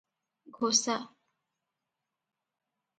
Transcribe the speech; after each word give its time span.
ଘୋଷା। 0.57 0.95